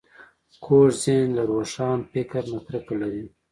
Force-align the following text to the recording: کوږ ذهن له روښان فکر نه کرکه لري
کوږ 0.63 0.89
ذهن 1.03 1.27
له 1.37 1.43
روښان 1.51 1.99
فکر 2.11 2.41
نه 2.51 2.59
کرکه 2.65 2.93
لري 3.01 3.25